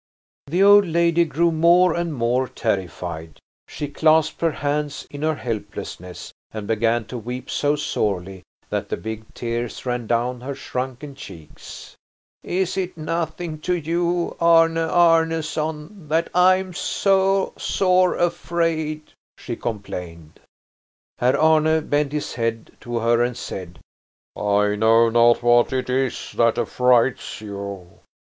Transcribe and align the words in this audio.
The 0.47 0.63
old 0.63 0.87
lady 0.87 1.25
grew 1.25 1.51
more 1.51 1.93
and 1.93 2.11
more 2.11 2.47
terrified. 2.47 3.37
She 3.67 3.87
clasped 3.87 4.41
her 4.41 4.49
hands 4.51 5.05
in 5.11 5.21
her 5.21 5.35
helplessness 5.35 6.33
and 6.49 6.65
began 6.65 7.05
to 7.05 7.19
weep 7.19 7.51
so 7.51 7.75
sorely 7.75 8.41
that 8.71 8.89
the 8.89 8.97
big 8.97 9.31
tears 9.35 9.85
ran 9.85 10.07
down 10.07 10.41
her 10.41 10.55
shrunken 10.55 11.13
cheeks. 11.13 11.95
"Is 12.43 12.77
it 12.77 12.97
nothing 12.97 13.59
to 13.59 13.75
you, 13.75 14.35
Arne 14.39 14.79
Arneson, 14.79 16.07
that 16.07 16.31
I 16.33 16.55
am 16.55 16.73
so 16.73 17.53
sore 17.55 18.15
afraid?" 18.15 19.13
she 19.37 19.55
complained. 19.55 20.39
Herr 21.19 21.37
Arne 21.39 21.85
bent 21.89 22.11
his 22.11 22.33
head 22.33 22.71
to 22.79 22.97
her 22.97 23.21
and 23.21 23.37
said: 23.37 23.77
"I 24.35 24.75
know 24.77 25.11
not 25.11 25.43
what 25.43 25.71
it 25.71 25.91
is 25.91 26.31
that 26.37 26.57
affrights 26.57 27.39
you." 27.39 27.99